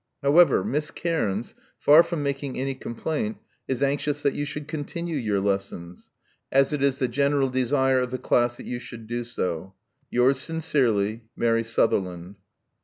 However, 0.23 0.63
Miss 0.63 0.89
Cairns, 0.89 1.53
far 1.77 2.01
from 2.01 2.23
making 2.23 2.57
any 2.57 2.73
complaint, 2.73 3.37
is 3.67 3.83
anxious 3.83 4.23
that 4.23 4.33
you 4.33 4.45
should 4.45 4.67
continue 4.67 5.15
your 5.15 5.39
lessons, 5.39 6.09
as 6.51 6.73
it 6.73 6.81
is 6.81 6.97
the 6.97 7.07
general 7.07 7.49
desire 7.51 7.99
of 7.99 8.09
the 8.09 8.17
class 8.17 8.57
that 8.57 8.65
you 8.65 8.79
should 8.79 9.05
do 9.05 9.23
so. 9.23 9.75
Yours 10.09 10.39
sincerely, 10.39 11.25
'*Mary 11.35 11.63
Sutherland." 11.63 12.37